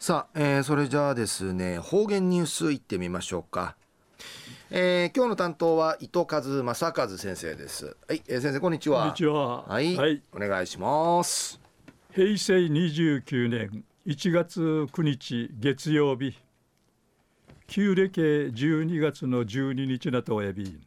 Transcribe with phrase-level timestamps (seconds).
[0.00, 3.74] さあ、えー、それじゃあですね方言ニュースいってみましょうか、
[4.70, 7.96] えー、今日の担当は伊藤和正和先生です。
[8.06, 9.00] はい、えー、先生こんにちは。
[9.00, 9.64] こんにちは。
[9.66, 11.60] はい、はい、お願いします。
[12.12, 16.38] 平成29年1月9日月曜日。
[17.66, 20.78] 旧暦12月の12日なとおやび。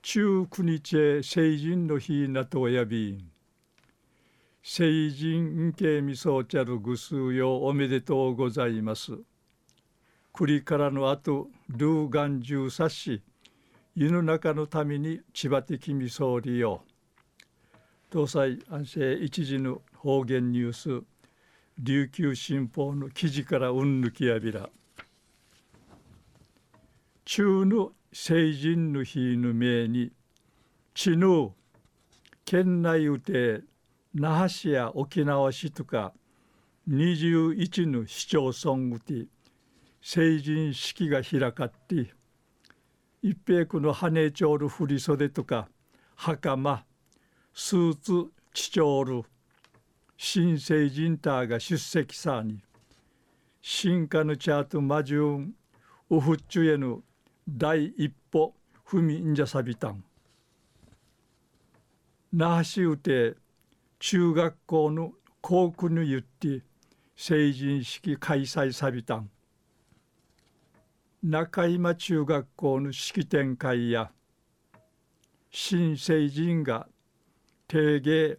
[0.00, 0.62] 中9
[1.20, 3.22] 日成人の日なとおやび
[4.68, 9.16] 成人系みそうちゃるぐすよおめでとうございます。
[10.32, 13.22] 栗からの後、ルーガンジュサし、
[13.94, 16.82] 湯の中のために千葉的みそうりよ。
[18.10, 21.04] 東西安政一時の方言ニュース、
[21.78, 24.68] 琉球新報の記事からうんぬきやびら。
[27.24, 30.10] 中の成人の日の命に、
[30.92, 31.54] 地の
[32.44, 33.62] 県内うて
[34.18, 36.14] 那覇市や沖縄市とか
[36.88, 39.26] 21の市町村うて
[40.00, 42.14] 成人式が開かって
[43.20, 45.68] 一平区の羽町る振り袖とか
[46.14, 46.82] 袴
[47.52, 49.22] スーツ地長る
[50.16, 52.62] 新成人ターが出席さに
[53.60, 55.54] 進化のチャートマジュン
[56.08, 57.02] ウフッチュへの
[57.46, 58.54] 第一歩
[58.88, 60.02] 踏みんじゃさびたん。
[62.32, 63.34] 那覇市うて
[63.98, 66.62] 中学校の校区に言って
[67.16, 69.30] 成人式開催さびたん
[71.22, 74.10] 中今中学校の式典会や
[75.50, 76.86] 新成人が
[77.66, 78.38] 定芸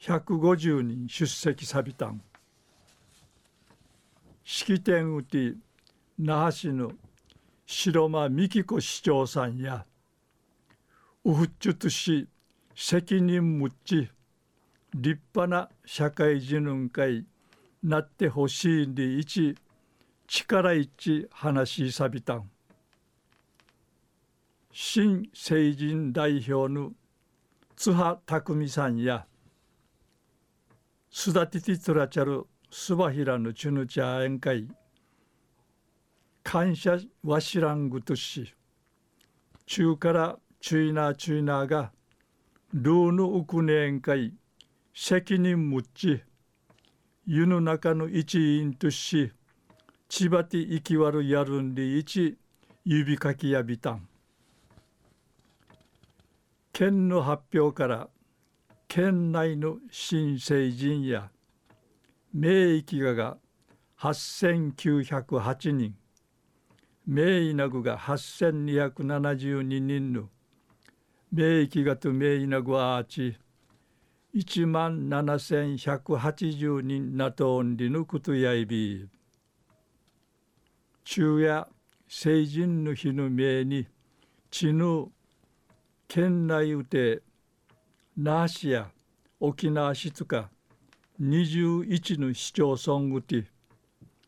[0.00, 2.20] 150人出席さびたん
[4.44, 5.54] 式典うて
[6.18, 6.92] 那覇市の
[7.64, 9.86] 白間美紀子市長さんや
[11.24, 12.28] ウフッチュト市
[12.74, 14.10] 責任むっち
[14.94, 17.26] 立派な社会人会
[17.82, 19.56] なってほしいに一
[20.26, 22.50] 力一話しさびたん。
[24.74, 26.92] 新成人代表の
[27.76, 29.26] 津波匠さんや
[31.12, 34.68] 育ててつらちゃるすばひらのちゅぬちゃ宴会
[36.42, 38.54] 感謝わしらんぐとし
[39.66, 41.92] 中からチュイナーチュイナーが
[42.72, 44.34] ルーのウクネ宴会
[44.94, 46.22] 責任持ち
[47.26, 49.32] 湯の中の一員とし
[50.08, 52.36] 千葉て生きわるやるんで一
[52.84, 54.06] 指かきやびたん。
[56.72, 58.08] 県の発表から
[58.88, 61.30] 県内の新成人や
[62.34, 63.38] 名域がが
[63.98, 65.94] 8908人。
[67.06, 70.28] 名医なぐが8272人の
[71.32, 73.36] 名域がと名医なぐはあち。
[74.34, 79.06] 1万7180人なとんりぬくとやいび
[81.04, 81.68] 昼夜
[82.08, 83.86] 成人の日の命に
[84.50, 85.08] 地ぬ
[86.08, 87.20] 県内うて
[88.16, 88.88] 那覇市や
[89.38, 90.48] 沖縄市とか
[91.20, 93.44] 21の市町村うて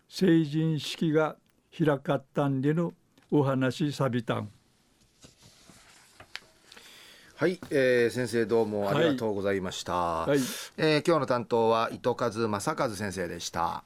[0.07, 1.37] 成人式が
[1.77, 2.93] 開かったんでの
[3.31, 4.51] お話さびたん。
[7.37, 10.31] はい、えー、先生どうもありがとうございました、はい。
[10.31, 10.39] はい、
[10.77, 13.83] えー、今日の担当は糸数正和先生でした